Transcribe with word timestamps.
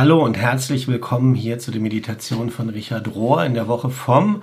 Hallo 0.00 0.24
und 0.24 0.38
herzlich 0.38 0.88
willkommen 0.88 1.34
hier 1.34 1.58
zu 1.58 1.70
der 1.70 1.80
Meditation 1.82 2.48
von 2.48 2.70
Richard 2.70 3.14
Rohr 3.14 3.44
in 3.44 3.52
der 3.52 3.68
Woche 3.68 3.90
vom 3.90 4.42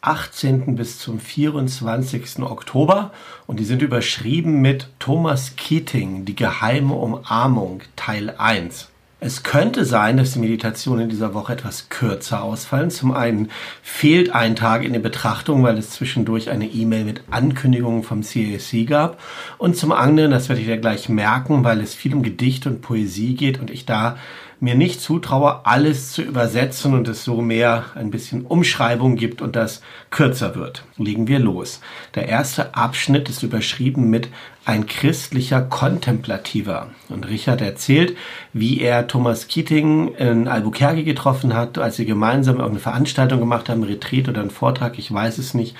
18. 0.00 0.76
bis 0.76 1.00
zum 1.00 1.18
24. 1.18 2.38
Oktober 2.44 3.10
und 3.48 3.58
die 3.58 3.64
sind 3.64 3.82
überschrieben 3.82 4.60
mit 4.60 4.86
Thomas 5.00 5.56
Keating, 5.56 6.24
die 6.24 6.36
geheime 6.36 6.94
Umarmung, 6.94 7.80
Teil 7.96 8.32
1. 8.38 8.90
Es 9.18 9.42
könnte 9.42 9.84
sein, 9.84 10.16
dass 10.16 10.34
die 10.34 10.40
Meditationen 10.40 11.04
in 11.04 11.08
dieser 11.08 11.34
Woche 11.34 11.52
etwas 11.52 11.88
kürzer 11.88 12.42
ausfallen. 12.42 12.90
Zum 12.90 13.12
einen 13.12 13.50
fehlt 13.82 14.32
ein 14.34 14.56
Tag 14.56 14.84
in 14.84 14.92
der 14.92 15.00
Betrachtung, 15.00 15.62
weil 15.64 15.78
es 15.78 15.90
zwischendurch 15.90 16.50
eine 16.50 16.66
E-Mail 16.66 17.04
mit 17.04 17.22
Ankündigungen 17.30 18.02
vom 18.04 18.22
CAC 18.22 18.86
gab. 18.86 19.20
Und 19.58 19.76
zum 19.76 19.92
anderen, 19.92 20.32
das 20.32 20.48
werde 20.48 20.62
ich 20.62 20.68
ja 20.68 20.76
gleich 20.76 21.08
merken, 21.08 21.62
weil 21.62 21.80
es 21.80 21.94
viel 21.94 22.14
um 22.14 22.22
Gedicht 22.24 22.66
und 22.66 22.82
Poesie 22.82 23.34
geht 23.34 23.60
und 23.60 23.70
ich 23.70 23.86
da 23.86 24.16
mir 24.62 24.76
nicht 24.76 25.00
zutraue, 25.00 25.66
alles 25.66 26.12
zu 26.12 26.22
übersetzen 26.22 26.94
und 26.94 27.08
es 27.08 27.24
so 27.24 27.42
mehr 27.42 27.86
ein 27.96 28.12
bisschen 28.12 28.46
Umschreibung 28.46 29.16
gibt 29.16 29.42
und 29.42 29.56
das 29.56 29.82
kürzer 30.10 30.54
wird. 30.54 30.84
Legen 30.96 31.26
wir 31.26 31.40
los. 31.40 31.80
Der 32.14 32.28
erste 32.28 32.76
Abschnitt 32.76 33.28
ist 33.28 33.42
überschrieben 33.42 34.08
mit 34.08 34.28
ein 34.64 34.86
christlicher 34.86 35.62
Kontemplativer. 35.62 36.86
Und 37.08 37.28
Richard 37.28 37.60
erzählt, 37.60 38.16
wie 38.52 38.80
er 38.80 39.08
Thomas 39.08 39.48
Keating 39.48 40.14
in 40.14 40.46
Albuquerque 40.46 41.02
getroffen 41.02 41.54
hat, 41.54 41.78
als 41.78 41.96
sie 41.96 42.06
gemeinsam 42.06 42.56
irgendeine 42.56 42.78
Veranstaltung 42.78 43.40
gemacht 43.40 43.68
haben, 43.68 43.82
Retreat 43.82 44.28
oder 44.28 44.42
einen 44.42 44.50
Vortrag, 44.50 44.96
ich 44.96 45.12
weiß 45.12 45.38
es 45.38 45.54
nicht. 45.54 45.74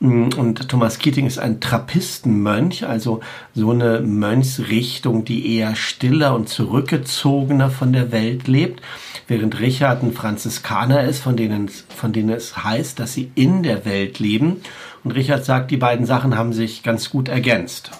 Und 0.00 0.70
Thomas 0.70 0.98
Keating 0.98 1.26
ist 1.26 1.38
ein 1.38 1.60
Trappistenmönch, 1.60 2.86
also 2.86 3.20
so 3.54 3.70
eine 3.70 4.00
Mönchsrichtung, 4.00 5.26
die 5.26 5.56
eher 5.56 5.76
stiller 5.76 6.34
und 6.34 6.48
zurückgezogener 6.48 7.68
von 7.68 7.92
der 7.92 8.10
Welt 8.10 8.19
lebt, 8.20 8.82
während 9.28 9.60
Richard 9.60 10.02
ein 10.02 10.12
Franziskaner 10.12 11.04
ist, 11.04 11.20
von 11.22 11.36
denen, 11.36 11.68
von 11.68 12.12
denen 12.12 12.30
es 12.30 12.56
heißt, 12.64 12.98
dass 12.98 13.14
sie 13.14 13.30
in 13.34 13.62
der 13.62 13.84
Welt 13.84 14.18
leben. 14.18 14.62
Und 15.04 15.12
Richard 15.12 15.44
sagt, 15.44 15.70
die 15.70 15.76
beiden 15.76 16.06
Sachen 16.06 16.36
haben 16.36 16.52
sich 16.52 16.82
ganz 16.82 17.10
gut 17.10 17.28
ergänzt. 17.28 17.90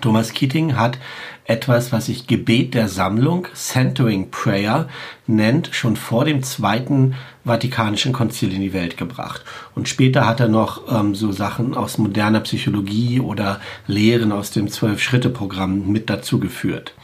Thomas 0.00 0.32
Keating 0.32 0.76
hat 0.76 0.98
etwas, 1.44 1.90
was 1.90 2.06
sich 2.06 2.28
Gebet 2.28 2.74
der 2.74 2.88
Sammlung, 2.88 3.48
Centering 3.54 4.30
Prayer, 4.30 4.88
nennt, 5.26 5.70
schon 5.72 5.96
vor 5.96 6.24
dem 6.24 6.42
Zweiten 6.44 7.16
Vatikanischen 7.44 8.12
Konzil 8.12 8.52
in 8.52 8.60
die 8.60 8.72
Welt 8.72 8.96
gebracht. 8.96 9.42
Und 9.74 9.88
später 9.88 10.26
hat 10.26 10.38
er 10.38 10.48
noch 10.48 10.92
ähm, 10.92 11.14
so 11.16 11.32
Sachen 11.32 11.76
aus 11.76 11.98
moderner 11.98 12.40
Psychologie 12.40 13.18
oder 13.18 13.60
Lehren 13.88 14.30
aus 14.30 14.52
dem 14.52 14.68
Zwölf-Schritte-Programm 14.68 15.90
mit 15.90 16.08
dazu 16.08 16.38
geführt. 16.38 16.94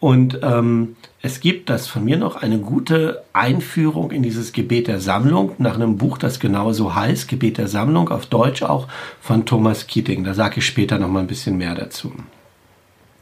Und 0.00 0.40
ähm, 0.42 0.96
es 1.20 1.40
gibt 1.40 1.68
das 1.68 1.86
von 1.86 2.04
mir 2.04 2.16
noch 2.16 2.36
eine 2.36 2.58
gute 2.58 3.22
Einführung 3.34 4.10
in 4.10 4.22
dieses 4.22 4.52
Gebet 4.52 4.88
der 4.88 4.98
Sammlung 4.98 5.52
nach 5.58 5.74
einem 5.74 5.98
Buch, 5.98 6.16
das 6.16 6.40
genauso 6.40 6.94
heißt, 6.94 7.28
Gebet 7.28 7.58
der 7.58 7.68
Sammlung, 7.68 8.08
auf 8.08 8.24
Deutsch 8.24 8.62
auch 8.62 8.88
von 9.20 9.44
Thomas 9.44 9.86
Keating. 9.86 10.24
Da 10.24 10.32
sage 10.32 10.56
ich 10.58 10.66
später 10.66 10.98
noch 10.98 11.08
mal 11.08 11.20
ein 11.20 11.26
bisschen 11.26 11.58
mehr 11.58 11.74
dazu. 11.74 12.12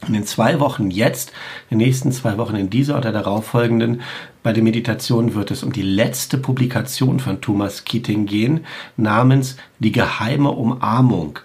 In 0.07 0.13
den 0.13 0.25
zwei 0.25 0.61
Wochen 0.61 0.89
jetzt, 0.89 1.33
in 1.69 1.77
den 1.77 1.85
nächsten 1.85 2.13
zwei 2.13 2.37
Wochen 2.37 2.55
in 2.55 2.69
dieser 2.69 2.97
oder 2.97 3.11
darauffolgenden, 3.11 4.01
bei 4.41 4.53
der 4.53 4.63
Meditation 4.63 5.35
wird 5.35 5.51
es 5.51 5.61
um 5.61 5.73
die 5.73 5.81
letzte 5.81 6.37
Publikation 6.37 7.19
von 7.19 7.41
Thomas 7.41 7.83
Keating 7.83 8.25
gehen, 8.25 8.61
namens 8.95 9.57
Die 9.79 9.91
geheime 9.91 10.51
Umarmung. 10.51 11.39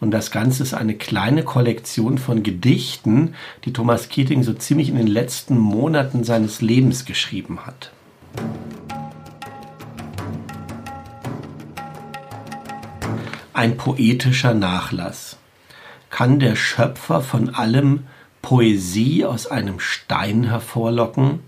Und 0.00 0.12
das 0.12 0.30
Ganze 0.30 0.62
ist 0.62 0.72
eine 0.72 0.94
kleine 0.94 1.42
Kollektion 1.42 2.16
von 2.16 2.42
Gedichten, 2.42 3.34
die 3.64 3.72
Thomas 3.72 4.08
Keating 4.08 4.42
so 4.42 4.54
ziemlich 4.54 4.88
in 4.88 4.96
den 4.96 5.06
letzten 5.06 5.58
Monaten 5.58 6.24
seines 6.24 6.62
Lebens 6.62 7.04
geschrieben 7.04 7.66
hat. 7.66 7.92
Ein 13.52 13.76
poetischer 13.76 14.54
Nachlass 14.54 15.36
kann 16.08 16.40
der 16.40 16.56
Schöpfer 16.56 17.20
von 17.20 17.54
allem 17.54 18.04
Poesie 18.40 19.26
aus 19.26 19.46
einem 19.46 19.80
Stein 19.80 20.44
hervorlocken 20.44 21.40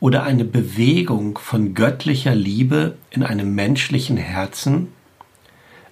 oder 0.00 0.22
eine 0.22 0.46
Bewegung 0.46 1.38
von 1.38 1.74
göttlicher 1.74 2.34
Liebe 2.34 2.96
in 3.10 3.22
einem 3.22 3.54
menschlichen 3.54 4.16
Herzen? 4.16 4.88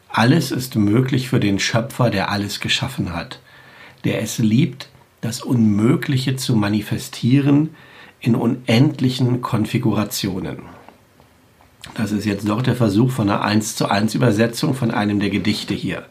Alles 0.09 0.51
ist 0.51 0.77
möglich 0.77 1.29
für 1.29 1.41
den 1.41 1.59
Schöpfer, 1.59 2.11
der 2.11 2.31
alles 2.31 2.61
geschaffen 2.61 3.15
hat, 3.15 3.41
der 4.05 4.23
es 4.23 4.39
liebt, 4.39 4.89
das 5.21 5.43
Unmögliche 5.43 6.37
zu 6.37 6.57
manifestieren 6.57 7.71
in 8.21 8.35
unendlichen 8.35 9.43
Konfigurationen. 9.43 10.63
Das 11.95 12.13
ist 12.13 12.25
jetzt 12.25 12.49
doch 12.49 12.63
der 12.63 12.75
Versuch 12.77 13.11
von 13.11 13.29
einer 13.29 13.43
1 13.43 13.77
zu 13.77 13.91
1 13.91 14.15
Übersetzung 14.15 14.75
von 14.75 14.91
einem 14.91 15.21
der 15.21 15.31
Gedichte 15.31 15.75
hier. 15.75 16.07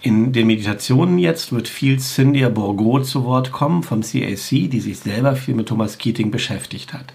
In 0.00 0.32
den 0.32 0.48
Meditationen 0.48 1.18
jetzt 1.18 1.52
wird 1.52 1.68
viel 1.68 2.00
Cynthia 2.00 2.48
Bourgault 2.48 3.06
zu 3.06 3.24
Wort 3.24 3.52
kommen 3.52 3.82
vom 3.82 4.02
CAC, 4.02 4.68
die 4.68 4.80
sich 4.80 4.98
selber 4.98 5.36
viel 5.36 5.54
mit 5.54 5.68
Thomas 5.68 5.98
Keating 5.98 6.30
beschäftigt 6.30 6.92
hat. 6.92 7.12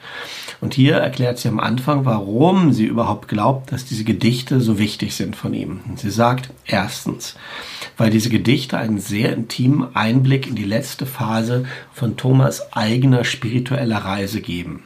Und 0.60 0.74
hier 0.74 0.96
erklärt 0.96 1.38
sie 1.38 1.50
am 1.50 1.60
Anfang, 1.60 2.06
warum 2.06 2.74
sie 2.74 2.86
überhaupt 2.86 3.28
glaubt, 3.28 3.72
dass 3.72 3.86
diese 3.86 4.04
Gedichte 4.04 4.60
so 4.60 4.80
wichtig 4.80 5.16
sind 5.16 5.36
von 5.36 5.54
ihm. 5.54 5.82
Sie 5.96 6.10
sagt, 6.10 6.50
erstens, 6.66 7.36
weil 7.96 8.10
diese 8.10 8.30
Gedichte 8.30 8.78
einen 8.78 9.00
sehr 9.00 9.34
intimen 9.34 9.96
Einblick 9.96 10.48
in 10.48 10.56
die 10.56 10.64
letzte 10.64 11.06
Phase 11.06 11.66
von 11.94 12.18
Thomas 12.18 12.74
eigener 12.74 13.24
spiritueller 13.24 14.00
Reise 14.00 14.42
geben. 14.42 14.84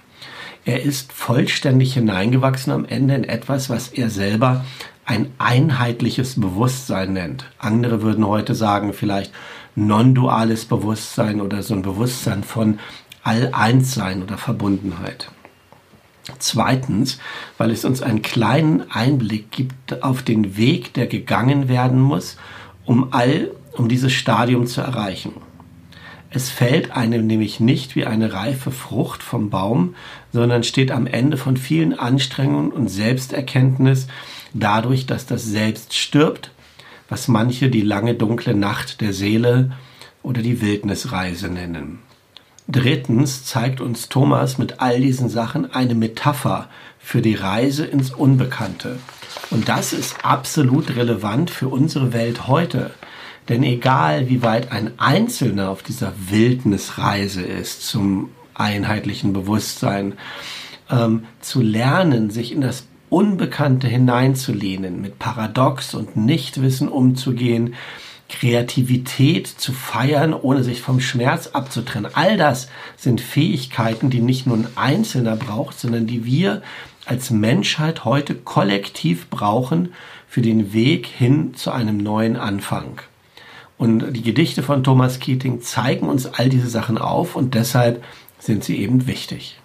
Er 0.65 0.83
ist 0.83 1.11
vollständig 1.13 1.93
hineingewachsen 1.93 2.71
am 2.73 2.85
Ende 2.85 3.15
in 3.15 3.23
etwas, 3.23 3.69
was 3.69 3.87
er 3.87 4.09
selber 4.09 4.65
ein 5.05 5.31
einheitliches 5.39 6.39
Bewusstsein 6.39 7.13
nennt. 7.13 7.45
Andere 7.57 8.01
würden 8.01 8.27
heute 8.27 8.55
sagen, 8.55 8.93
vielleicht 8.93 9.31
non-duales 9.75 10.65
Bewusstsein 10.65 11.41
oder 11.41 11.63
so 11.63 11.73
ein 11.73 11.81
Bewusstsein 11.81 12.43
von 12.43 12.79
All-Eins-Sein 13.23 14.21
oder 14.21 14.37
Verbundenheit. 14.37 15.31
Zweitens, 16.37 17.19
weil 17.57 17.71
es 17.71 17.83
uns 17.83 18.01
einen 18.01 18.21
kleinen 18.21 18.91
Einblick 18.91 19.51
gibt 19.51 20.03
auf 20.03 20.21
den 20.21 20.55
Weg, 20.57 20.93
der 20.93 21.07
gegangen 21.07 21.67
werden 21.67 21.99
muss, 21.99 22.37
um 22.85 23.11
all, 23.11 23.51
um 23.73 23.89
dieses 23.89 24.13
Stadium 24.13 24.67
zu 24.67 24.81
erreichen. 24.81 25.33
Es 26.33 26.49
fällt 26.49 26.91
einem 26.91 27.27
nämlich 27.27 27.59
nicht 27.59 27.95
wie 27.95 28.05
eine 28.05 28.31
reife 28.31 28.71
Frucht 28.71 29.21
vom 29.21 29.49
Baum, 29.49 29.95
sondern 30.31 30.63
steht 30.63 30.91
am 30.91 31.05
Ende 31.05 31.35
von 31.35 31.57
vielen 31.57 31.97
Anstrengungen 31.97 32.71
und 32.71 32.87
Selbsterkenntnis 32.87 34.07
dadurch, 34.53 35.05
dass 35.05 35.25
das 35.25 35.43
Selbst 35.43 35.93
stirbt, 35.93 36.51
was 37.09 37.27
manche 37.27 37.69
die 37.69 37.81
lange 37.81 38.13
dunkle 38.13 38.55
Nacht 38.55 39.01
der 39.01 39.11
Seele 39.11 39.73
oder 40.23 40.41
die 40.41 40.61
Wildnisreise 40.61 41.49
nennen. 41.49 41.99
Drittens 42.71 43.43
zeigt 43.43 43.81
uns 43.81 44.07
Thomas 44.07 44.57
mit 44.57 44.79
all 44.79 45.01
diesen 45.01 45.27
Sachen 45.27 45.73
eine 45.73 45.93
Metapher 45.93 46.69
für 46.99 47.21
die 47.21 47.35
Reise 47.35 47.85
ins 47.85 48.11
Unbekannte. 48.11 48.97
Und 49.49 49.67
das 49.67 49.91
ist 49.91 50.23
absolut 50.23 50.95
relevant 50.95 51.49
für 51.49 51.67
unsere 51.67 52.13
Welt 52.13 52.47
heute. 52.47 52.91
Denn 53.49 53.63
egal 53.63 54.29
wie 54.29 54.41
weit 54.41 54.71
ein 54.71 54.91
Einzelner 54.99 55.69
auf 55.69 55.83
dieser 55.83 56.13
Wildnisreise 56.29 57.41
ist 57.41 57.85
zum 57.85 58.29
einheitlichen 58.53 59.33
Bewusstsein, 59.33 60.13
ähm, 60.89 61.25
zu 61.41 61.61
lernen, 61.61 62.29
sich 62.29 62.53
in 62.53 62.61
das 62.61 62.85
Unbekannte 63.09 63.89
hineinzulehnen, 63.89 65.01
mit 65.01 65.19
Paradox 65.19 65.93
und 65.93 66.15
Nichtwissen 66.15 66.87
umzugehen, 66.87 67.73
Kreativität 68.31 69.47
zu 69.47 69.73
feiern, 69.73 70.33
ohne 70.33 70.63
sich 70.63 70.81
vom 70.81 70.99
Schmerz 70.99 71.47
abzutrennen. 71.47 72.11
All 72.15 72.37
das 72.37 72.69
sind 72.97 73.21
Fähigkeiten, 73.21 74.09
die 74.09 74.21
nicht 74.21 74.47
nur 74.47 74.57
ein 74.57 74.67
Einzelner 74.75 75.35
braucht, 75.35 75.79
sondern 75.79 76.07
die 76.07 76.25
wir 76.25 76.63
als 77.05 77.29
Menschheit 77.29 78.05
heute 78.05 78.35
kollektiv 78.35 79.29
brauchen 79.29 79.93
für 80.27 80.41
den 80.41 80.73
Weg 80.73 81.05
hin 81.07 81.53
zu 81.53 81.71
einem 81.71 81.97
neuen 81.97 82.37
Anfang. 82.37 83.01
Und 83.77 84.13
die 84.13 84.21
Gedichte 84.21 84.63
von 84.63 84.83
Thomas 84.83 85.19
Keating 85.19 85.61
zeigen 85.61 86.07
uns 86.07 86.25
all 86.25 86.49
diese 86.49 86.69
Sachen 86.69 86.97
auf 86.97 87.35
und 87.35 87.53
deshalb 87.53 88.03
sind 88.39 88.63
sie 88.63 88.77
eben 88.77 89.07
wichtig. 89.07 89.59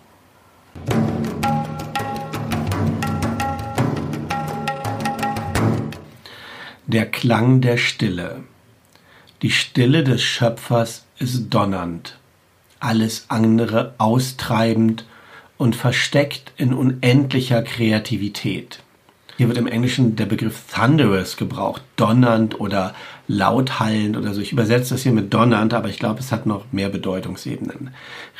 Der 6.86 7.06
Klang 7.06 7.60
der 7.60 7.76
Stille. 7.76 8.44
Die 9.42 9.50
Stille 9.50 10.02
des 10.02 10.22
Schöpfers 10.22 11.04
ist 11.18 11.50
donnernd, 11.50 12.18
alles 12.80 13.26
andere 13.28 13.94
austreibend 13.98 15.04
und 15.58 15.76
versteckt 15.76 16.52
in 16.56 16.72
unendlicher 16.72 17.62
Kreativität. 17.62 18.82
Hier 19.36 19.48
wird 19.48 19.58
im 19.58 19.66
Englischen 19.66 20.16
der 20.16 20.24
Begriff 20.24 20.62
thunderous 20.74 21.36
gebraucht, 21.36 21.82
donnernd 21.96 22.58
oder 22.58 22.94
lauthallend 23.28 24.16
oder 24.16 24.32
so. 24.32 24.40
Ich 24.40 24.52
übersetze 24.52 24.94
das 24.94 25.02
hier 25.02 25.12
mit 25.12 25.34
donnernd, 25.34 25.74
aber 25.74 25.90
ich 25.90 25.98
glaube, 25.98 26.20
es 26.20 26.32
hat 26.32 26.46
noch 26.46 26.64
mehr 26.72 26.88
Bedeutungsebenen. 26.88 27.90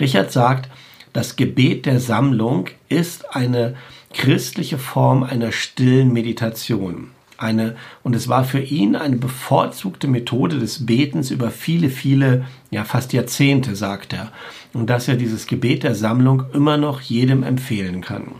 Richard 0.00 0.32
sagt, 0.32 0.70
das 1.12 1.37
Gebet 1.37 1.84
der 1.84 2.00
Sammlung 2.00 2.69
ist 2.88 3.34
eine 3.34 3.76
christliche 4.14 4.78
Form 4.78 5.22
einer 5.22 5.52
stillen 5.52 6.14
Meditation. 6.14 7.10
Eine, 7.38 7.77
und 8.03 8.17
es 8.17 8.29
war 8.29 8.44
für 8.44 8.61
ihn 8.61 8.97
eine 8.97 9.17
bevorzugte 9.17 10.09
Methode 10.09 10.59
des 10.59 10.87
Betens 10.87 11.31
über 11.31 11.50
viele, 11.50 11.91
viele, 11.91 12.47
ja 12.71 12.85
fast 12.85 13.12
Jahrzehnte, 13.12 13.77
sagt 13.77 14.12
er. 14.12 14.33
Und 14.73 14.88
dass 14.88 15.09
er 15.09 15.17
dieses 15.17 15.47
Gebet 15.47 15.83
der 15.83 15.94
Sammlung 15.94 16.44
immer 16.53 16.77
noch 16.77 17.00
jedem 17.00 17.43
empfehlen 17.43 18.00
kann. 18.00 18.33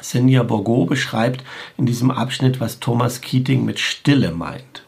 Senja 0.00 0.42
Borgo 0.42 0.86
beschreibt 0.86 1.44
in 1.76 1.86
diesem 1.86 2.10
Abschnitt, 2.10 2.60
was 2.60 2.80
Thomas 2.80 3.20
Keating 3.20 3.64
mit 3.64 3.78
Stille 3.78 4.32
meint. 4.32 4.82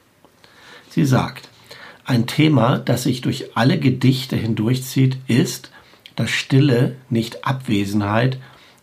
Sie 0.91 1.05
sagt, 1.05 1.49
ein 2.05 2.27
Thema, 2.27 2.79
das 2.79 3.05
sich 3.05 3.21
durch 3.21 3.57
alle 3.57 3.79
Gedichte 3.79 4.37
hindurchzieht, 4.37 5.17
ist, 5.27 5.71
dass 6.17 6.31
Stille 6.31 6.97
nicht 7.11 7.47
Abwesenheit, 7.47 8.39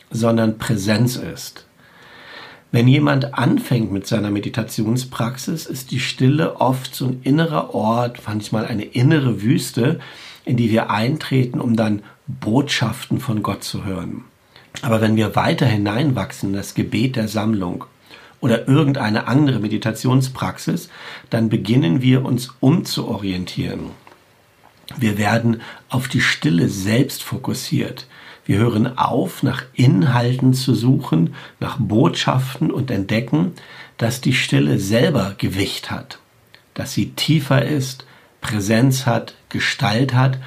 sondern 0.09 0.57
Präsenz 0.57 1.15
ist. 1.15 1.65
Wenn 2.71 2.87
jemand 2.87 3.33
anfängt 3.33 3.91
mit 3.91 4.07
seiner 4.07 4.31
Meditationspraxis, 4.31 5.65
ist 5.65 5.91
die 5.91 5.99
Stille 5.99 6.61
oft 6.61 6.95
so 6.95 7.05
ein 7.07 7.19
innerer 7.23 7.75
Ort, 7.75 8.19
manchmal 8.25 8.65
eine 8.65 8.85
innere 8.85 9.41
Wüste, 9.41 9.99
in 10.45 10.55
die 10.55 10.71
wir 10.71 10.89
eintreten, 10.89 11.59
um 11.59 11.75
dann 11.75 12.01
Botschaften 12.27 13.19
von 13.19 13.43
Gott 13.43 13.65
zu 13.65 13.83
hören. 13.83 14.23
Aber 14.81 15.01
wenn 15.01 15.17
wir 15.17 15.35
weiter 15.35 15.65
hineinwachsen 15.65 16.49
in 16.49 16.55
das 16.55 16.73
Gebet 16.73 17.17
der 17.17 17.27
Sammlung 17.27 17.83
oder 18.39 18.69
irgendeine 18.69 19.27
andere 19.27 19.59
Meditationspraxis, 19.59 20.89
dann 21.29 21.49
beginnen 21.49 22.01
wir 22.01 22.23
uns 22.23 22.53
umzuorientieren. 22.61 23.91
Wir 24.97 25.17
werden 25.17 25.61
auf 25.89 26.07
die 26.07 26.21
Stille 26.21 26.69
selbst 26.69 27.21
fokussiert. 27.21 28.07
Wir 28.51 28.59
hören 28.59 28.97
auf, 28.97 29.43
nach 29.43 29.63
Inhalten 29.75 30.53
zu 30.53 30.75
suchen, 30.75 31.35
nach 31.61 31.77
Botschaften 31.79 32.69
und 32.69 32.91
entdecken, 32.91 33.53
dass 33.97 34.19
die 34.19 34.33
Stille 34.33 34.77
selber 34.77 35.35
Gewicht 35.37 35.89
hat, 35.89 36.19
dass 36.73 36.93
sie 36.93 37.11
tiefer 37.11 37.63
ist, 37.63 38.05
Präsenz 38.41 39.05
hat, 39.05 39.35
Gestalt 39.47 40.13
hat 40.13 40.37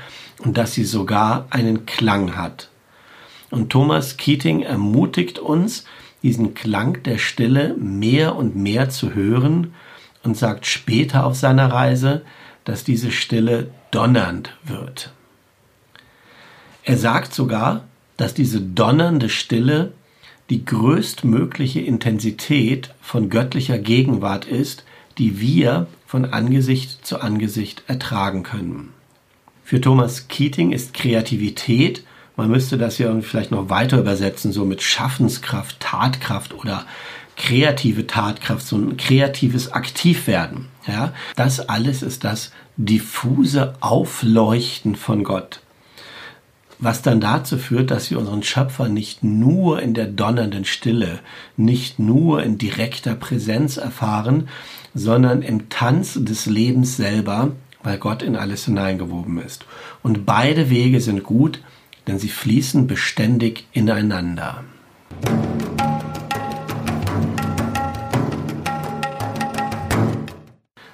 und 0.41 0.59
dass 0.59 0.75
sie 0.75 0.85
sogar 0.85 1.47
einen 1.49 1.87
Klang 1.87 2.37
hat. 2.37 2.69
Und 3.51 3.71
Thomas 3.71 4.19
Keating 4.19 4.61
ermutigt 4.61 5.39
uns, 5.39 5.87
diesen 6.23 6.53
Klang 6.53 7.03
der 7.05 7.17
Stille 7.17 7.75
mehr 7.79 8.37
und 8.37 8.55
mehr 8.55 8.91
zu 8.91 9.15
hören 9.15 9.73
und 10.23 10.37
sagt 10.37 10.67
später 10.67 11.25
auf 11.25 11.37
seiner 11.37 11.73
Reise, 11.73 12.21
dass 12.65 12.85
diese 12.85 13.11
Stille 13.11 13.71
donnernd 13.91 14.55
wird. 14.63 15.11
Er 16.83 16.99
sagt 16.99 17.33
sogar, 17.33 17.85
dass 18.17 18.35
diese 18.35 18.61
donnernde 18.61 19.29
Stille 19.29 19.93
die 20.51 20.65
größtmögliche 20.65 21.81
Intensität 21.81 22.95
von 23.01 23.31
göttlicher 23.31 23.79
Gegenwart 23.79 24.45
ist, 24.45 24.85
die 25.19 25.41
wir 25.41 25.87
von 26.07 26.27
Angesicht 26.27 27.07
zu 27.07 27.21
Angesicht 27.21 27.83
ertragen 27.87 28.43
können. 28.43 28.91
Für 29.65 29.81
Thomas 29.81 30.29
Keating 30.29 30.73
ist 30.73 30.93
Kreativität 30.93 32.05
man 32.37 32.51
müsste 32.51 32.79
das 32.79 32.99
ja 32.99 33.15
vielleicht 33.21 33.51
noch 33.51 33.71
weiter 33.71 33.99
übersetzen, 33.99 34.53
so 34.53 34.65
mit 34.65 34.83
Schaffenskraft, 34.83 35.79
Tatkraft 35.81 36.55
oder 36.55 36.85
kreative 37.37 38.07
Tatkraft, 38.07 38.67
so 38.67 38.77
ein 38.77 38.97
kreatives 38.97 39.73
Aktivwerden. 39.73 40.67
Ja, 40.87 41.13
das 41.37 41.69
alles 41.69 42.03
ist 42.03 42.25
das 42.25 42.51
diffuse 42.77 43.75
Aufleuchten 43.81 44.97
von 44.97 45.25
Gott. 45.25 45.61
Was 46.79 47.03
dann 47.03 47.21
dazu 47.21 47.57
führt, 47.57 47.91
dass 47.91 48.11
wir 48.11 48.19
unseren 48.19 48.43
Schöpfer 48.43 48.89
nicht 48.89 49.23
nur 49.23 49.81
in 49.81 49.95
der 49.95 50.07
donnernden 50.07 50.65
Stille, 50.65 51.21
nicht 51.57 51.99
nur 51.99 52.43
in 52.43 52.59
direkter 52.59 53.15
Präsenz 53.15 53.77
erfahren, 53.77 54.49
sondern 54.95 55.43
im 55.43 55.69
Tanz 55.69 56.19
des 56.21 56.47
Lebens 56.47 56.97
selber, 56.97 57.53
weil 57.83 57.99
Gott 57.99 58.23
in 58.23 58.37
alles 58.37 58.65
hineingewoben 58.65 59.39
ist. 59.39 59.67
Und 60.03 60.27
beide 60.27 60.71
Wege 60.71 61.01
sind 61.01 61.23
gut, 61.23 61.61
denn 62.07 62.19
sie 62.19 62.29
fließen 62.29 62.87
beständig 62.87 63.67
ineinander. 63.73 64.65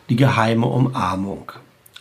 Die 0.09 0.17
geheime 0.17 0.67
Umarmung. 0.67 1.53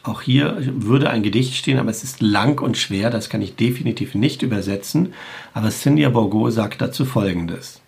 Auch 0.10 0.24
hier 0.24 0.58
würde 0.60 1.12
ein 1.12 1.22
Gedicht 1.22 1.54
stehen, 1.54 1.78
aber 1.78 1.92
es 1.92 2.04
ist 2.04 2.20
lang 2.20 2.60
und 2.62 2.78
schwer, 2.78 3.12
das 3.12 3.30
kann 3.30 3.44
ich 3.44 3.56
definitiv 3.56 4.16
nicht 4.16 4.42
übersetzen. 4.42 5.14
Aber 5.54 5.70
Cynthia 5.70 6.10
Bourgo 6.10 6.50
sagt 6.50 6.82
dazu 6.82 7.06
Folgendes. 7.06 7.80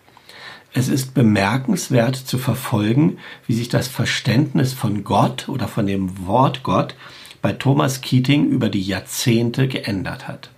Es 0.72 0.86
ist 0.88 1.14
bemerkenswert 1.14 2.14
zu 2.14 2.38
verfolgen, 2.38 3.18
wie 3.48 3.54
sich 3.54 3.68
das 3.68 3.88
Verständnis 3.88 4.72
von 4.72 5.02
Gott 5.02 5.48
oder 5.48 5.66
von 5.66 5.88
dem 5.88 6.24
Wort 6.24 6.62
Gott 6.62 6.94
bei 7.42 7.54
Thomas 7.54 8.02
Keating 8.02 8.50
über 8.50 8.68
die 8.68 8.82
Jahrzehnte 8.82 9.66
geändert 9.66 10.28
hat. 10.28 10.50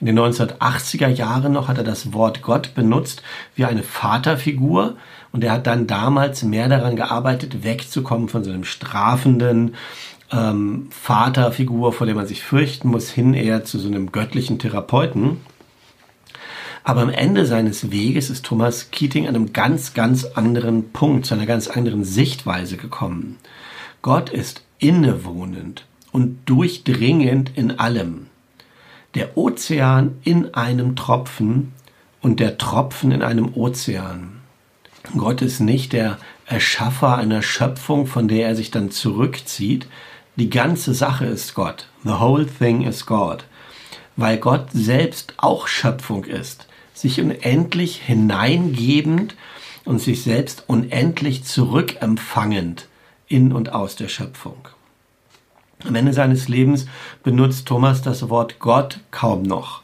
In 0.00 0.06
den 0.06 0.18
1980er 0.18 1.08
Jahren 1.08 1.52
noch 1.52 1.68
hat 1.68 1.78
er 1.78 1.84
das 1.84 2.12
Wort 2.12 2.42
Gott 2.42 2.74
benutzt 2.74 3.22
wie 3.54 3.64
eine 3.64 3.84
Vaterfigur 3.84 4.96
und 5.32 5.44
er 5.44 5.52
hat 5.52 5.66
dann 5.66 5.86
damals 5.86 6.42
mehr 6.42 6.68
daran 6.68 6.96
gearbeitet, 6.96 7.64
wegzukommen 7.64 8.28
von 8.28 8.44
so 8.44 8.50
einem 8.50 8.64
strafenden 8.64 9.74
ähm, 10.32 10.88
Vaterfigur, 10.90 11.92
vor 11.92 12.06
dem 12.06 12.16
man 12.16 12.26
sich 12.26 12.42
fürchten 12.42 12.88
muss, 12.88 13.10
hin 13.10 13.34
eher 13.34 13.64
zu 13.64 13.78
so 13.78 13.88
einem 13.88 14.12
göttlichen 14.12 14.58
Therapeuten. 14.58 15.38
Aber 16.84 17.02
am 17.02 17.10
Ende 17.10 17.44
seines 17.44 17.90
Weges 17.90 18.30
ist 18.30 18.46
Thomas 18.46 18.90
Keating 18.90 19.26
an 19.26 19.34
einem 19.34 19.52
ganz, 19.52 19.92
ganz 19.92 20.24
anderen 20.24 20.92
Punkt, 20.92 21.26
zu 21.26 21.34
einer 21.34 21.46
ganz 21.46 21.68
anderen 21.68 22.04
Sichtweise 22.04 22.76
gekommen. 22.76 23.36
Gott 24.00 24.30
ist 24.30 24.62
innewohnend 24.78 25.84
und 26.12 26.38
durchdringend 26.46 27.50
in 27.56 27.78
allem 27.78 28.28
der 29.14 29.36
Ozean 29.36 30.16
in 30.24 30.54
einem 30.54 30.96
Tropfen 30.96 31.72
und 32.20 32.40
der 32.40 32.58
Tropfen 32.58 33.10
in 33.10 33.22
einem 33.22 33.54
Ozean. 33.54 34.37
Gott 35.16 35.42
ist 35.42 35.60
nicht 35.60 35.92
der 35.92 36.18
Erschaffer 36.46 37.16
einer 37.16 37.42
Schöpfung, 37.42 38.06
von 38.06 38.28
der 38.28 38.48
er 38.48 38.56
sich 38.56 38.70
dann 38.70 38.90
zurückzieht. 38.90 39.86
Die 40.36 40.50
ganze 40.50 40.94
Sache 40.94 41.26
ist 41.26 41.54
Gott. 41.54 41.88
The 42.04 42.20
whole 42.20 42.46
thing 42.46 42.82
is 42.82 43.06
God. 43.06 43.44
Weil 44.16 44.38
Gott 44.38 44.68
selbst 44.72 45.34
auch 45.36 45.66
Schöpfung 45.68 46.24
ist, 46.24 46.66
sich 46.92 47.20
unendlich 47.20 47.96
hineingebend 47.96 49.36
und 49.84 50.00
sich 50.00 50.22
selbst 50.22 50.64
unendlich 50.66 51.44
zurückempfangend 51.44 52.88
in 53.28 53.52
und 53.52 53.72
aus 53.72 53.96
der 53.96 54.08
Schöpfung. 54.08 54.68
Am 55.86 55.94
Ende 55.94 56.12
seines 56.12 56.48
Lebens 56.48 56.86
benutzt 57.22 57.66
Thomas 57.66 58.02
das 58.02 58.28
Wort 58.28 58.58
Gott 58.58 59.00
kaum 59.10 59.42
noch 59.42 59.82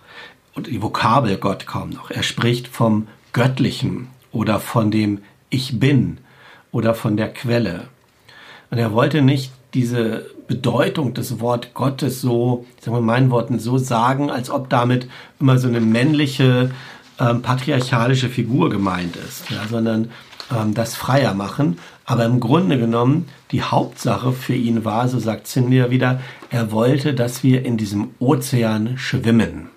und 0.54 0.66
die 0.66 0.82
Vokabel 0.82 1.36
Gott 1.36 1.66
kaum 1.66 1.90
noch. 1.90 2.10
Er 2.10 2.22
spricht 2.22 2.68
vom 2.68 3.06
Göttlichen 3.32 4.08
oder 4.34 4.60
von 4.60 4.90
dem 4.90 5.22
Ich 5.48 5.80
bin 5.80 6.18
oder 6.72 6.94
von 6.94 7.16
der 7.16 7.32
Quelle. 7.32 7.84
Und 8.70 8.78
er 8.78 8.92
wollte 8.92 9.22
nicht 9.22 9.52
diese 9.72 10.26
Bedeutung 10.46 11.14
des 11.14 11.40
Wort 11.40 11.74
Gottes 11.74 12.20
so, 12.20 12.66
ich 12.76 12.84
sage 12.84 12.96
mal 12.96 13.02
meinen 13.02 13.30
Worten, 13.30 13.58
so 13.58 13.78
sagen, 13.78 14.30
als 14.30 14.50
ob 14.50 14.68
damit 14.68 15.08
immer 15.40 15.58
so 15.58 15.68
eine 15.68 15.80
männliche, 15.80 16.70
ähm, 17.18 17.42
patriarchalische 17.42 18.28
Figur 18.28 18.70
gemeint 18.70 19.16
ist, 19.16 19.50
ja, 19.50 19.66
sondern 19.68 20.10
ähm, 20.54 20.74
das 20.74 20.94
freier 20.94 21.34
machen. 21.34 21.78
Aber 22.04 22.24
im 22.24 22.40
Grunde 22.40 22.78
genommen, 22.78 23.28
die 23.50 23.62
Hauptsache 23.62 24.32
für 24.32 24.54
ihn 24.54 24.84
war, 24.84 25.08
so 25.08 25.18
sagt 25.18 25.46
Cynthia 25.46 25.90
wieder, 25.90 26.20
er 26.50 26.70
wollte, 26.70 27.14
dass 27.14 27.42
wir 27.42 27.64
in 27.64 27.76
diesem 27.76 28.10
Ozean 28.18 28.98
schwimmen. 28.98 29.70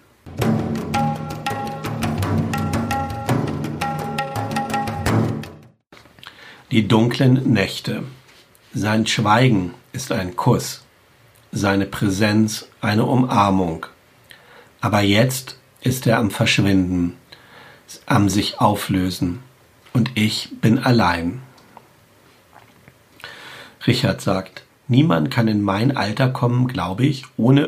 Die 6.69 6.85
dunklen 6.85 7.53
Nächte. 7.53 8.03
Sein 8.73 9.07
Schweigen 9.07 9.73
ist 9.93 10.11
ein 10.11 10.35
Kuss, 10.35 10.83
seine 11.53 11.85
Präsenz 11.85 12.67
eine 12.81 13.05
Umarmung. 13.05 13.85
Aber 14.81 14.99
jetzt 14.99 15.57
ist 15.79 16.05
er 16.07 16.17
am 16.17 16.29
Verschwinden, 16.29 17.15
am 18.05 18.27
sich 18.27 18.59
auflösen 18.59 19.43
und 19.93 20.11
ich 20.15 20.49
bin 20.59 20.77
allein. 20.79 21.41
Richard 23.87 24.19
sagt, 24.19 24.63
niemand 24.89 25.31
kann 25.31 25.47
in 25.47 25.61
mein 25.61 25.95
Alter 25.95 26.27
kommen, 26.27 26.67
glaube 26.67 27.05
ich, 27.05 27.23
ohne 27.37 27.65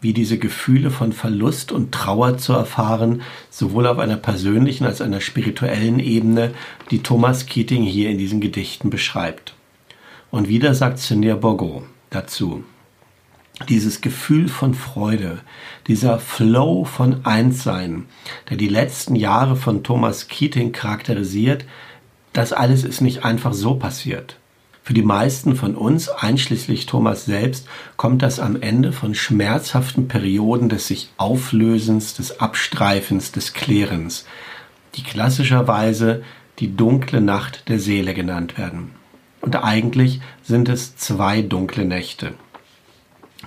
irgendwie 0.00 0.14
diese 0.14 0.38
Gefühle 0.38 0.90
von 0.90 1.12
Verlust 1.12 1.72
und 1.72 1.92
Trauer 1.92 2.38
zu 2.38 2.54
erfahren, 2.54 3.20
sowohl 3.50 3.86
auf 3.86 3.98
einer 3.98 4.16
persönlichen 4.16 4.86
als 4.86 5.02
einer 5.02 5.20
spirituellen 5.20 6.00
Ebene, 6.00 6.52
die 6.90 7.02
Thomas 7.02 7.44
Keating 7.44 7.82
hier 7.82 8.08
in 8.08 8.16
diesen 8.16 8.40
Gedichten 8.40 8.88
beschreibt. 8.88 9.54
Und 10.30 10.48
wieder 10.48 10.74
sagt 10.74 10.98
Cynthia 10.98 11.36
Bourgo 11.36 11.84
dazu. 12.08 12.64
dieses 13.68 14.00
Gefühl 14.00 14.48
von 14.48 14.72
Freude, 14.72 15.40
dieser 15.86 16.18
Flow 16.18 16.86
von 16.86 17.26
Einssein, 17.26 18.06
der 18.48 18.56
die 18.56 18.68
letzten 18.68 19.16
Jahre 19.16 19.54
von 19.54 19.82
Thomas 19.82 20.28
Keating 20.28 20.72
charakterisiert, 20.72 21.66
das 22.32 22.54
alles 22.54 22.84
ist 22.84 23.02
nicht 23.02 23.22
einfach 23.22 23.52
so 23.52 23.74
passiert. 23.74 24.39
Für 24.90 24.94
die 24.94 25.02
meisten 25.02 25.54
von 25.54 25.76
uns, 25.76 26.08
einschließlich 26.08 26.86
Thomas 26.86 27.24
selbst, 27.24 27.68
kommt 27.96 28.22
das 28.22 28.40
am 28.40 28.60
Ende 28.60 28.90
von 28.90 29.14
schmerzhaften 29.14 30.08
Perioden 30.08 30.68
des 30.68 30.88
sich 30.88 31.10
Auflösens, 31.16 32.14
des 32.14 32.40
Abstreifens, 32.40 33.30
des 33.30 33.52
Klärens, 33.52 34.26
die 34.96 35.04
klassischerweise 35.04 36.24
die 36.58 36.74
dunkle 36.74 37.20
Nacht 37.20 37.68
der 37.68 37.78
Seele 37.78 38.14
genannt 38.14 38.58
werden. 38.58 38.90
Und 39.40 39.54
eigentlich 39.62 40.20
sind 40.42 40.68
es 40.68 40.96
zwei 40.96 41.40
dunkle 41.40 41.84
Nächte. 41.84 42.32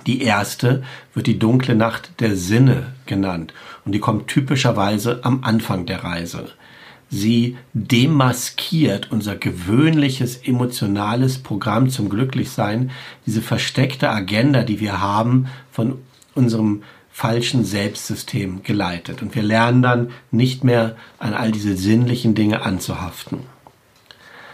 Die 0.06 0.22
erste 0.22 0.82
wird 1.12 1.26
die 1.26 1.38
dunkle 1.38 1.74
Nacht 1.74 2.20
der 2.20 2.36
Sinne 2.36 2.94
genannt 3.04 3.52
und 3.84 3.92
die 3.92 4.00
kommt 4.00 4.28
typischerweise 4.28 5.20
am 5.24 5.44
Anfang 5.44 5.84
der 5.84 6.04
Reise. 6.04 6.52
Sie 7.16 7.56
demaskiert 7.74 9.12
unser 9.12 9.36
gewöhnliches 9.36 10.36
emotionales 10.36 11.38
Programm 11.38 11.88
zum 11.88 12.08
Glücklichsein, 12.08 12.90
diese 13.24 13.40
versteckte 13.40 14.10
Agenda, 14.10 14.64
die 14.64 14.80
wir 14.80 15.00
haben, 15.00 15.46
von 15.70 15.98
unserem 16.34 16.82
falschen 17.12 17.64
Selbstsystem 17.64 18.64
geleitet. 18.64 19.22
Und 19.22 19.36
wir 19.36 19.44
lernen 19.44 19.80
dann 19.80 20.10
nicht 20.32 20.64
mehr 20.64 20.96
an 21.20 21.34
all 21.34 21.52
diese 21.52 21.76
sinnlichen 21.76 22.34
Dinge 22.34 22.62
anzuhaften. 22.62 23.38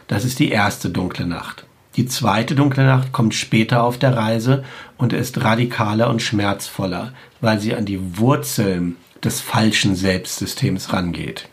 Das 0.06 0.26
ist 0.26 0.38
die 0.38 0.50
erste 0.50 0.90
dunkle 0.90 1.26
Nacht. 1.26 1.64
Die 1.96 2.04
zweite 2.04 2.54
dunkle 2.54 2.84
Nacht 2.84 3.10
kommt 3.10 3.32
später 3.32 3.84
auf 3.84 3.96
der 3.96 4.14
Reise 4.14 4.64
und 4.98 5.14
ist 5.14 5.42
radikaler 5.42 6.10
und 6.10 6.20
schmerzvoller, 6.20 7.14
weil 7.40 7.58
sie 7.58 7.74
an 7.74 7.86
die 7.86 8.18
Wurzeln 8.18 8.96
des 9.24 9.40
falschen 9.40 9.96
Selbstsystems 9.96 10.92
rangeht. 10.92 11.48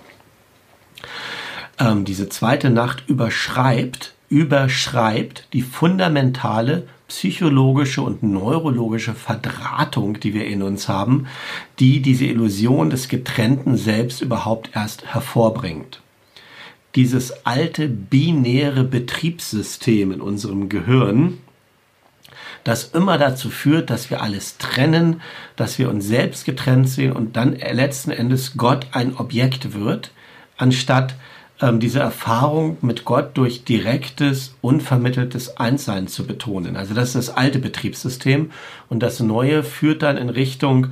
Ähm, 1.80 2.06
diese 2.06 2.30
zweite 2.30 2.70
Nacht 2.70 3.04
überschreibt, 3.08 4.13
überschreibt 4.30 5.48
die 5.54 5.62
fundamentale 5.62 6.88
psychologische 7.08 8.01
und 8.01 8.24
neurologische 8.24 9.13
Verdrahtung, 9.13 10.20
die 10.20 10.34
wir 10.34 10.46
in 10.46 10.62
uns 10.62 10.89
haben, 10.89 11.27
die 11.80 12.01
diese 12.01 12.25
Illusion 12.25 12.89
des 12.89 13.08
getrennten 13.08 13.77
Selbst 13.77 14.22
überhaupt 14.22 14.72
erst 14.74 15.06
hervorbringt. 15.06 16.01
Dieses 16.96 17.46
alte 17.46 17.88
binäre 17.88 18.84
Betriebssystem 18.84 20.12
in 20.12 20.22
unserem 20.22 20.68
Gehirn, 20.68 21.38
das 22.63 22.86
immer 22.86 23.18
dazu 23.18 23.50
führt, 23.50 23.89
dass 23.89 24.10
wir 24.10 24.22
alles 24.22 24.58
trennen, 24.58 25.22
dass 25.56 25.80
wir 25.80 25.89
uns 25.89 26.06
selbst 26.06 26.44
getrennt 26.44 26.89
sehen 26.89 27.13
und 27.13 27.38
dann 27.38 27.56
letzten 27.56 28.12
Endes 28.12 28.58
Gott 28.58 28.88
ein 28.92 29.16
Objekt 29.16 29.74
wird, 29.74 30.12
anstatt 30.58 31.16
ähm, 31.62 31.80
diese 31.80 32.00
Erfahrung 32.00 32.78
mit 32.82 33.06
Gott 33.06 33.32
durch 33.36 33.64
direktes, 33.64 34.56
unvermitteltes 34.62 35.58
Einssein 35.58 36.08
zu 36.08 36.26
betonen. 36.28 36.76
Also 36.76 36.94
das 36.94 37.10
ist 37.10 37.16
das 37.16 37.38
alte 37.38 37.60
Betriebssystem 37.60 38.52
und 38.90 39.02
das 39.02 39.20
neue 39.20 39.64
führt 39.64 40.04
dann 40.04 40.18
in 40.18 40.30
Richtung 40.30 40.88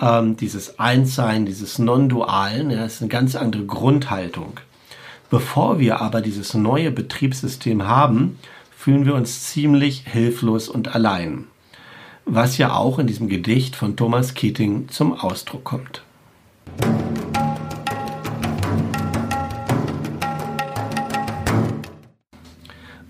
ähm, 0.00 0.36
dieses 0.36 0.78
Einssein, 0.78 1.46
dieses 1.46 1.78
Non-Dualen. 1.78 2.70
Ja, 2.70 2.78
das 2.78 2.94
ist 2.94 3.02
eine 3.02 3.08
ganz 3.08 3.34
andere 3.34 3.64
Grundhaltung. 3.64 4.60
Bevor 5.30 5.78
wir 5.78 6.00
aber 6.00 6.20
dieses 6.20 6.54
neue 6.54 6.90
Betriebssystem 6.90 7.86
haben, 7.86 8.38
fühlen 8.76 9.06
wir 9.06 9.14
uns 9.14 9.44
ziemlich 9.44 10.04
hilflos 10.06 10.68
und 10.68 10.94
allein, 10.94 11.46
was 12.24 12.58
ja 12.58 12.74
auch 12.74 12.98
in 12.98 13.06
diesem 13.06 13.28
Gedicht 13.28 13.76
von 13.76 13.96
Thomas 13.96 14.34
Keating 14.34 14.88
zum 14.88 15.12
Ausdruck 15.12 15.64
kommt. 15.64 16.02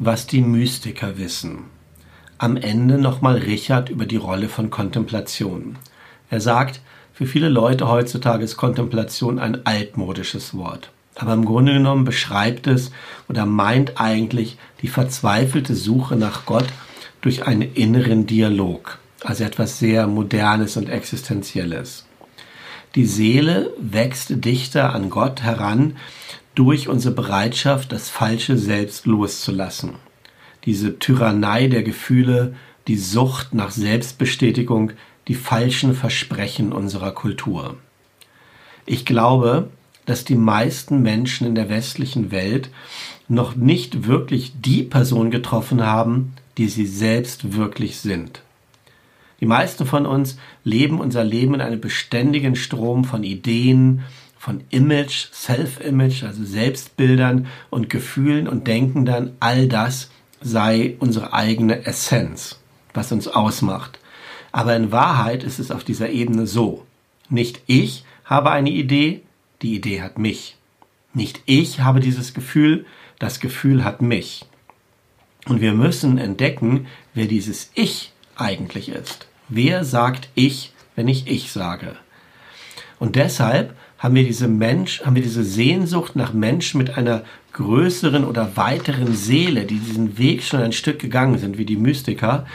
Was 0.02 0.26
die 0.26 0.40
Mystiker 0.40 1.18
wissen. 1.18 1.64
Am 2.38 2.56
Ende 2.56 2.96
nochmal 2.96 3.36
Richard 3.36 3.90
über 3.90 4.06
die 4.06 4.16
Rolle 4.16 4.48
von 4.48 4.70
Kontemplation. 4.70 5.76
Er 6.30 6.40
sagt, 6.40 6.80
für 7.12 7.26
viele 7.26 7.50
Leute 7.50 7.86
heutzutage 7.86 8.42
ist 8.42 8.56
Kontemplation 8.56 9.38
ein 9.38 9.66
altmodisches 9.66 10.54
Wort. 10.54 10.90
Aber 11.16 11.34
im 11.34 11.44
Grunde 11.44 11.74
genommen 11.74 12.06
beschreibt 12.06 12.66
es 12.66 12.92
oder 13.28 13.44
meint 13.44 14.00
eigentlich 14.00 14.56
die 14.80 14.88
verzweifelte 14.88 15.74
Suche 15.74 16.16
nach 16.16 16.46
Gott 16.46 16.68
durch 17.20 17.46
einen 17.46 17.60
inneren 17.60 18.24
Dialog. 18.24 19.00
Also 19.22 19.44
etwas 19.44 19.80
sehr 19.80 20.06
Modernes 20.06 20.78
und 20.78 20.88
Existenzielles. 20.88 22.06
Die 22.94 23.04
Seele 23.04 23.70
wächst 23.78 24.46
dichter 24.46 24.94
an 24.94 25.10
Gott 25.10 25.42
heran 25.42 25.96
durch 26.60 26.88
unsere 26.88 27.14
Bereitschaft, 27.14 27.90
das 27.90 28.10
falsche 28.10 28.58
Selbst 28.58 29.06
loszulassen. 29.06 29.94
Diese 30.66 30.98
Tyrannei 30.98 31.68
der 31.68 31.82
Gefühle, 31.82 32.54
die 32.86 32.98
Sucht 32.98 33.54
nach 33.54 33.70
Selbstbestätigung, 33.70 34.92
die 35.26 35.36
falschen 35.36 35.94
Versprechen 35.94 36.74
unserer 36.74 37.12
Kultur. 37.12 37.78
Ich 38.84 39.06
glaube, 39.06 39.70
dass 40.04 40.26
die 40.26 40.34
meisten 40.34 41.00
Menschen 41.00 41.46
in 41.46 41.54
der 41.54 41.70
westlichen 41.70 42.30
Welt 42.30 42.68
noch 43.26 43.56
nicht 43.56 44.06
wirklich 44.06 44.52
die 44.60 44.82
Person 44.82 45.30
getroffen 45.30 45.82
haben, 45.82 46.34
die 46.58 46.68
sie 46.68 46.86
selbst 46.86 47.56
wirklich 47.56 48.00
sind. 48.00 48.42
Die 49.40 49.46
meisten 49.46 49.86
von 49.86 50.04
uns 50.04 50.36
leben 50.62 51.00
unser 51.00 51.24
Leben 51.24 51.54
in 51.54 51.62
einem 51.62 51.80
beständigen 51.80 52.54
Strom 52.54 53.04
von 53.04 53.24
Ideen, 53.24 54.02
von 54.40 54.64
Image, 54.70 55.26
Self-Image, 55.34 56.22
also 56.22 56.42
Selbstbildern 56.46 57.46
und 57.68 57.90
Gefühlen 57.90 58.48
und 58.48 58.66
denken 58.66 59.04
dann, 59.04 59.36
all 59.38 59.68
das 59.68 60.10
sei 60.40 60.96
unsere 60.98 61.34
eigene 61.34 61.84
Essenz, 61.84 62.58
was 62.94 63.12
uns 63.12 63.28
ausmacht. 63.28 63.98
Aber 64.50 64.74
in 64.74 64.92
Wahrheit 64.92 65.44
ist 65.44 65.58
es 65.58 65.70
auf 65.70 65.84
dieser 65.84 66.08
Ebene 66.08 66.46
so. 66.46 66.86
Nicht 67.28 67.60
ich 67.66 68.04
habe 68.24 68.50
eine 68.50 68.70
Idee, 68.70 69.20
die 69.60 69.74
Idee 69.74 70.00
hat 70.00 70.18
mich. 70.18 70.56
Nicht 71.12 71.42
ich 71.44 71.80
habe 71.80 72.00
dieses 72.00 72.32
Gefühl, 72.32 72.86
das 73.18 73.40
Gefühl 73.40 73.84
hat 73.84 74.00
mich. 74.00 74.46
Und 75.48 75.60
wir 75.60 75.74
müssen 75.74 76.16
entdecken, 76.16 76.86
wer 77.12 77.26
dieses 77.26 77.72
Ich 77.74 78.14
eigentlich 78.36 78.88
ist. 78.88 79.28
Wer 79.50 79.84
sagt 79.84 80.30
ich, 80.34 80.72
wenn 80.96 81.08
ich 81.08 81.26
ich 81.26 81.52
sage? 81.52 81.94
Und 82.98 83.16
deshalb 83.16 83.76
haben 84.00 84.14
wir 84.14 84.24
diese 84.24 84.48
Mensch, 84.48 85.02
haben 85.02 85.14
wir 85.14 85.22
diese 85.22 85.44
Sehnsucht 85.44 86.16
nach 86.16 86.32
Menschen 86.32 86.78
mit 86.78 86.96
einer 86.96 87.22
größeren 87.52 88.24
oder 88.24 88.56
weiteren 88.56 89.14
Seele, 89.14 89.66
die 89.66 89.78
diesen 89.78 90.16
Weg 90.16 90.42
schon 90.42 90.62
ein 90.62 90.72
Stück 90.72 90.98
gegangen 90.98 91.38
sind, 91.38 91.58
wie 91.58 91.66
die 91.66 91.76
Mystiker, 91.76 92.46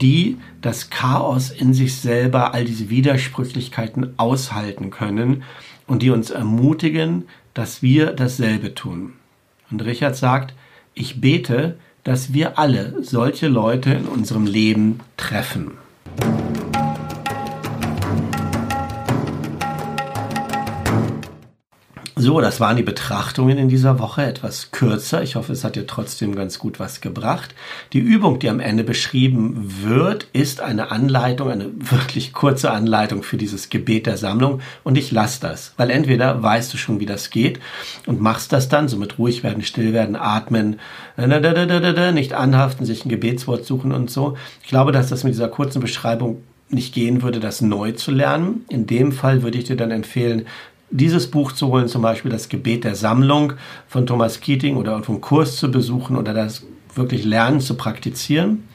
die 0.00 0.38
das 0.62 0.88
Chaos 0.88 1.50
in 1.50 1.74
sich 1.74 1.96
selber, 1.96 2.54
all 2.54 2.64
diese 2.64 2.88
Widersprüchlichkeiten 2.88 4.14
aushalten 4.18 4.88
können 4.90 5.42
und 5.86 6.02
die 6.02 6.10
uns 6.10 6.30
ermutigen, 6.30 7.24
dass 7.52 7.82
wir 7.82 8.12
dasselbe 8.12 8.74
tun. 8.74 9.12
Und 9.70 9.84
Richard 9.84 10.16
sagt, 10.16 10.54
ich 10.94 11.20
bete, 11.20 11.76
dass 12.04 12.32
wir 12.32 12.58
alle 12.58 13.02
solche 13.02 13.48
Leute 13.48 13.92
in 13.92 14.06
unserem 14.06 14.46
Leben 14.46 15.00
treffen. 15.18 15.72
So, 22.18 22.40
das 22.40 22.60
waren 22.60 22.78
die 22.78 22.82
Betrachtungen 22.82 23.58
in 23.58 23.68
dieser 23.68 23.98
Woche, 23.98 24.24
etwas 24.24 24.70
kürzer. 24.70 25.22
Ich 25.22 25.36
hoffe, 25.36 25.52
es 25.52 25.64
hat 25.64 25.76
dir 25.76 25.86
trotzdem 25.86 26.34
ganz 26.34 26.58
gut 26.58 26.80
was 26.80 27.02
gebracht. 27.02 27.54
Die 27.92 27.98
Übung, 27.98 28.38
die 28.38 28.48
am 28.48 28.58
Ende 28.58 28.84
beschrieben 28.84 29.82
wird, 29.82 30.26
ist 30.32 30.62
eine 30.62 30.90
Anleitung, 30.90 31.50
eine 31.50 31.68
wirklich 31.76 32.32
kurze 32.32 32.70
Anleitung 32.70 33.22
für 33.22 33.36
dieses 33.36 33.68
Gebet 33.68 34.06
der 34.06 34.16
Sammlung. 34.16 34.62
Und 34.82 34.96
ich 34.96 35.12
lasse 35.12 35.42
das, 35.42 35.74
weil 35.76 35.90
entweder 35.90 36.42
weißt 36.42 36.72
du 36.72 36.78
schon, 36.78 37.00
wie 37.00 37.06
das 37.06 37.28
geht 37.28 37.60
und 38.06 38.18
machst 38.18 38.50
das 38.50 38.70
dann, 38.70 38.88
so 38.88 38.96
mit 38.96 39.18
ruhig 39.18 39.42
werden, 39.42 39.62
still 39.62 39.92
werden, 39.92 40.16
atmen, 40.16 40.80
nicht 41.18 42.32
anhaften, 42.32 42.86
sich 42.86 43.04
ein 43.04 43.10
Gebetswort 43.10 43.66
suchen 43.66 43.92
und 43.92 44.10
so. 44.10 44.38
Ich 44.62 44.70
glaube, 44.70 44.90
dass 44.90 45.10
das 45.10 45.22
mit 45.22 45.34
dieser 45.34 45.48
kurzen 45.48 45.82
Beschreibung 45.82 46.42
nicht 46.70 46.94
gehen 46.94 47.20
würde, 47.20 47.40
das 47.40 47.60
neu 47.60 47.92
zu 47.92 48.10
lernen. 48.10 48.64
In 48.70 48.86
dem 48.86 49.12
Fall 49.12 49.42
würde 49.42 49.58
ich 49.58 49.64
dir 49.64 49.76
dann 49.76 49.90
empfehlen, 49.90 50.46
dieses 50.90 51.30
Buch 51.30 51.52
zu 51.52 51.68
holen, 51.68 51.88
zum 51.88 52.02
Beispiel 52.02 52.30
das 52.30 52.48
Gebet 52.48 52.84
der 52.84 52.94
Sammlung 52.94 53.54
von 53.88 54.06
Thomas 54.06 54.40
Keating 54.40 54.76
oder 54.76 54.96
einen 54.96 55.20
Kurs 55.20 55.56
zu 55.56 55.70
besuchen 55.70 56.16
oder 56.16 56.32
das 56.32 56.64
wirklich 56.94 57.24
lernen 57.24 57.60
zu 57.60 57.74
praktizieren. 57.74 58.68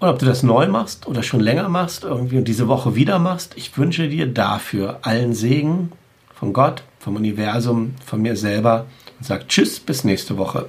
Und 0.00 0.08
ob 0.08 0.18
du 0.18 0.26
das 0.26 0.42
neu 0.42 0.68
machst 0.68 1.06
oder 1.06 1.22
schon 1.22 1.40
länger 1.40 1.68
machst 1.68 2.04
irgendwie 2.04 2.38
und 2.38 2.46
diese 2.46 2.68
Woche 2.68 2.94
wieder 2.94 3.18
machst, 3.18 3.54
ich 3.56 3.76
wünsche 3.76 4.08
dir 4.08 4.26
dafür 4.26 5.00
allen 5.02 5.34
Segen 5.34 5.92
von 6.34 6.52
Gott, 6.52 6.84
vom 7.00 7.16
Universum, 7.16 7.94
von 8.04 8.22
mir 8.22 8.36
selber 8.36 8.86
und 9.18 9.26
sag 9.26 9.48
Tschüss, 9.48 9.80
bis 9.80 10.04
nächste 10.04 10.38
Woche. 10.38 10.68